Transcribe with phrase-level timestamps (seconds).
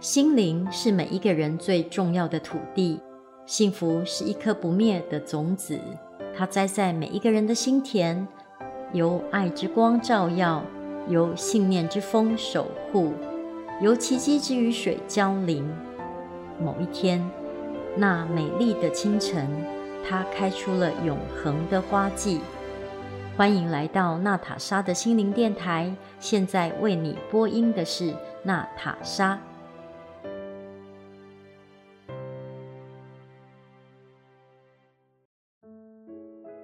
[0.00, 3.00] 心灵是每一个人最重要的土地，
[3.46, 5.76] 幸福是一颗不灭的种子，
[6.36, 8.24] 它栽在每一个人的心田，
[8.92, 10.62] 由爱之光照耀，
[11.08, 13.12] 由信念之风守护，
[13.80, 15.68] 由奇迹之雨水浇淋。
[16.60, 17.28] 某一天，
[17.96, 19.48] 那美丽的清晨，
[20.08, 22.38] 它开出了永恒的花季。
[23.36, 25.92] 欢迎来到娜塔莎的心灵电台。
[26.20, 29.36] 现在为你播音的是娜塔莎。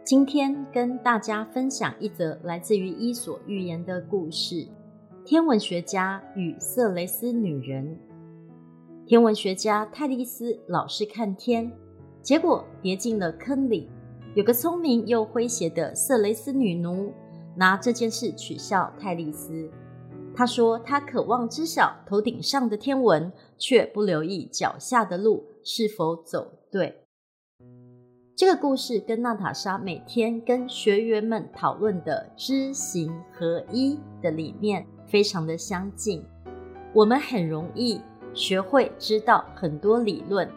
[0.05, 4.69] 今天跟大家分享一则来自于《伊索寓言》的故事：
[5.25, 7.99] 天文学家与色雷斯女人。
[9.07, 11.73] 天文学家泰利斯老是看天，
[12.21, 13.89] 结果跌进了坑里。
[14.35, 17.11] 有个聪明又诙谐的色雷斯女奴，
[17.57, 19.71] 拿这件事取笑泰利斯。
[20.37, 27.04] 他说：“他渴望知晓头顶上的天文，却不留意脚下的路是否走对。”
[28.37, 36.21] 这个故事跟娜塔莎每天跟学员们讨论的知行合一的理念非常的相近。
[36.93, 38.01] 我们很容易
[38.35, 40.51] 学会知道很多理论，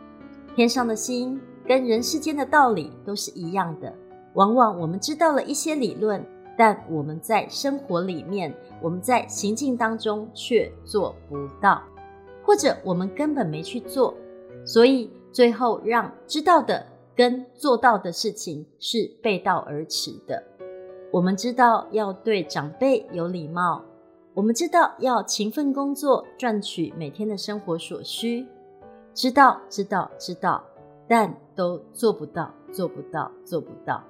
[0.56, 1.40] 天上的星。
[1.68, 3.94] 跟人世间的道理都是一样的。
[4.36, 6.26] 往往我们知道了一些理论，
[6.58, 11.84] 但我们在生活里面，我们在行进当中却做不到，
[12.42, 14.16] 或者我们根本没去做，
[14.66, 16.86] 所以最后让知道的
[17.18, 20.42] 跟做到的事情是背道而驰的。
[21.12, 23.84] 我们知道要对长辈有礼貌，
[24.36, 28.46] 我们知道要勤奋工作，赚取每天的生活所需，
[29.14, 30.64] 知道，知道，知道。
[31.10, 34.04] 但都做不到，做不到，做不到，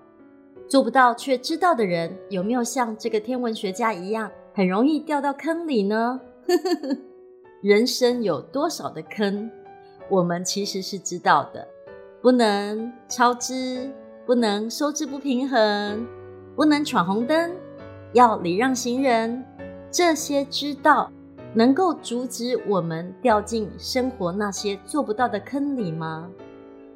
[0.67, 6.19] 做不到却知道的人，有没有像这个天文学家一样，很容易掉到坑里呢？
[7.61, 9.49] 人生有多少的坑，
[10.09, 11.67] 我们其实是知道的，
[12.27, 13.89] 不能超支，
[14.25, 16.05] 不能收支不平衡，
[16.57, 17.53] 不能闯红灯，
[18.11, 19.41] 要礼让行人，
[19.89, 21.09] 这些知道
[21.53, 26.29] 能够阻止我们掉进生活那些做不到的坑里吗？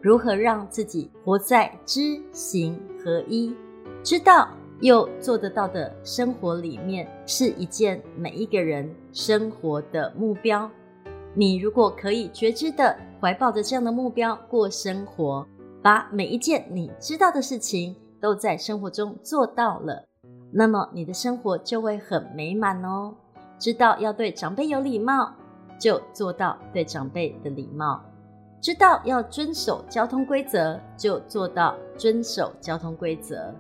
[0.02, 3.56] 如何让自己活在知行合一、
[4.04, 4.50] 知道
[4.82, 10.70] 又做得到的生活里面，是一件每一个人生活的目标。
[11.34, 15.46] 你如果可以觉知的怀抱着这样的目标过生活，
[15.84, 20.08] 把每一件你知道的事情都在生活中做到了，
[20.52, 23.14] 那么你的生活就会很美满哦。
[23.60, 25.32] 知道要对长辈有礼貌，
[25.80, 28.02] 就做到对长辈的礼貌。
[28.60, 33.54] 知道要遵守交通规则，就做到遵守交通规则；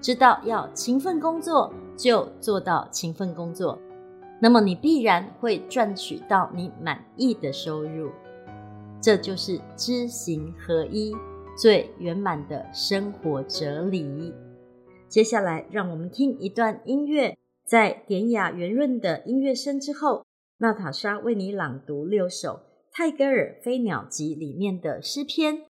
[0.00, 3.76] 知道要勤奋工作，就做到勤奋工作。
[4.40, 8.10] 那么你必然会赚取到你满意的收入。
[9.02, 11.12] 这就是知行合一
[11.60, 14.32] 最圆满的生活哲理。
[15.08, 17.36] 接下来，让我们听一段音乐，
[17.66, 20.24] 在典雅圆润的音乐声之后，
[20.58, 22.60] 娜塔莎为你朗读六首。
[22.92, 25.64] 泰戈尔《飞鸟集》里面的诗篇。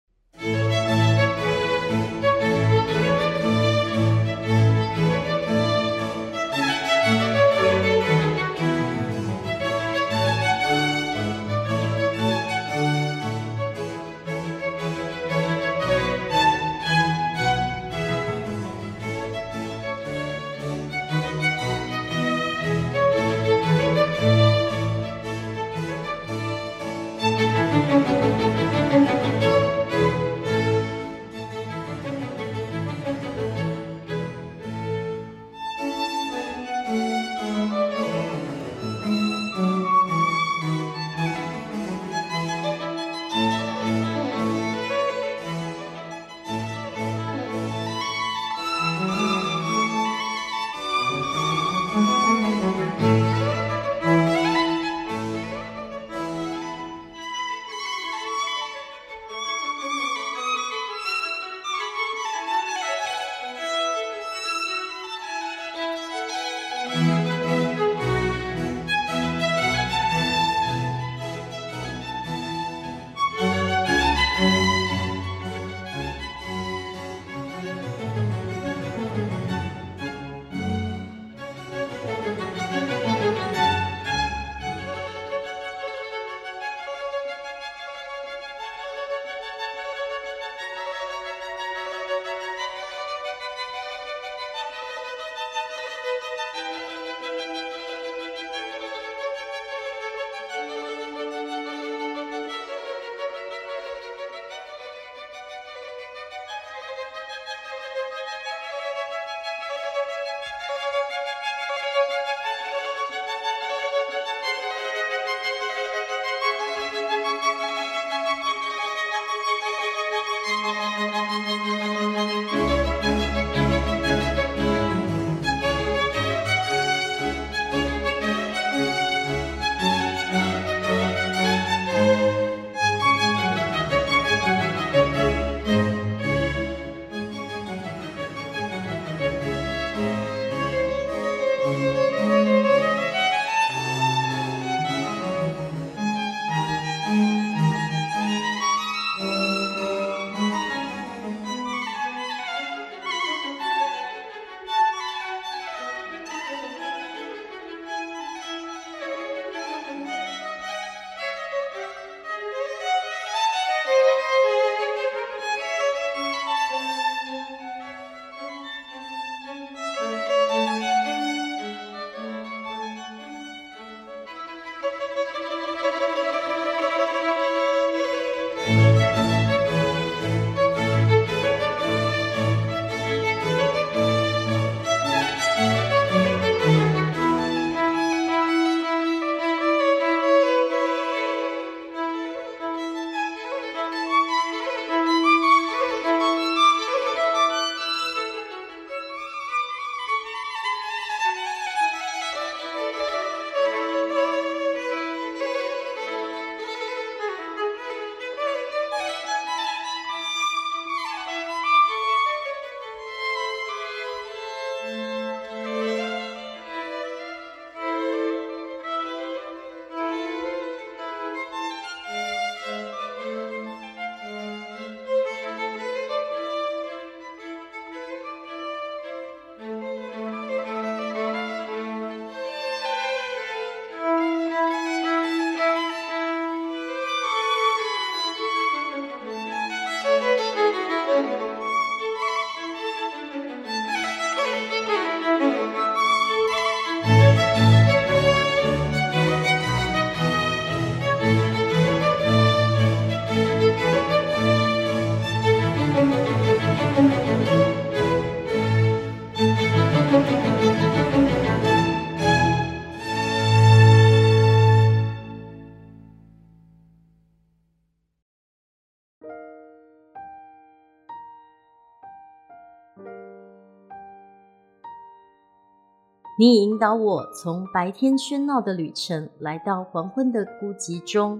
[276.39, 281.37] 你已引导我从白天喧闹的旅程来到黄昏的孤寂中。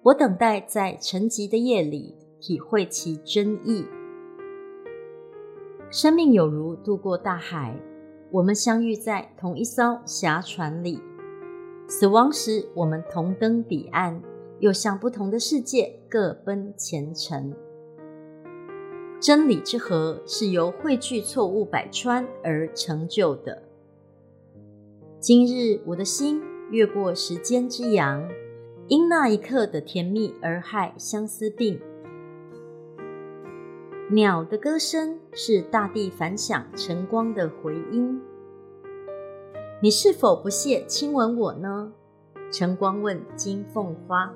[0.00, 3.84] 我等待在沉寂的夜里体会其真意。
[5.90, 7.76] 生命有如渡过大海，
[8.30, 11.00] 我们相遇在同一艘峡船里。
[11.88, 14.22] 死亡时，我们同登彼岸，
[14.60, 17.52] 又向不同的世界各奔前程。
[19.18, 23.60] 真理之河是由汇聚错误百川而成就的。
[25.22, 28.28] 今日，我的心越过时间之洋。
[28.88, 31.80] 因那一刻的甜蜜而害相思病。
[34.10, 38.20] 鸟的歌声是大地反响晨光的回音。
[39.80, 41.92] 你是否不屑亲吻我呢？
[42.50, 44.34] 晨光问金凤花。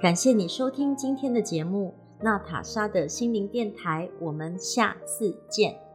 [0.00, 4.08] 感谢你收听今天的节目，娜塔莎的心灵电台。
[4.20, 5.85] 我们下次见。